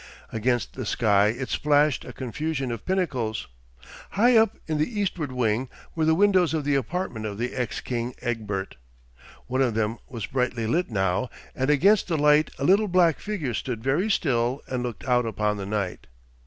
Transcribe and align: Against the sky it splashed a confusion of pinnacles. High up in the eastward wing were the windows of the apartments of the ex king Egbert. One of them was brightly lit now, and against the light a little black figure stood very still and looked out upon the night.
Against 0.31 0.73
the 0.73 0.83
sky 0.83 1.27
it 1.27 1.49
splashed 1.49 2.05
a 2.05 2.11
confusion 2.11 2.71
of 2.71 2.87
pinnacles. 2.87 3.47
High 4.13 4.35
up 4.35 4.57
in 4.65 4.79
the 4.79 4.99
eastward 4.99 5.31
wing 5.31 5.69
were 5.93 6.05
the 6.05 6.15
windows 6.15 6.55
of 6.55 6.63
the 6.63 6.73
apartments 6.73 7.27
of 7.29 7.37
the 7.37 7.53
ex 7.53 7.81
king 7.81 8.15
Egbert. 8.19 8.77
One 9.45 9.61
of 9.61 9.75
them 9.75 9.99
was 10.09 10.25
brightly 10.25 10.65
lit 10.65 10.89
now, 10.89 11.29
and 11.53 11.69
against 11.69 12.07
the 12.07 12.17
light 12.17 12.49
a 12.57 12.63
little 12.63 12.87
black 12.87 13.19
figure 13.19 13.53
stood 13.53 13.83
very 13.83 14.09
still 14.09 14.61
and 14.65 14.81
looked 14.81 15.05
out 15.05 15.27
upon 15.27 15.57
the 15.57 15.67
night. 15.67 16.07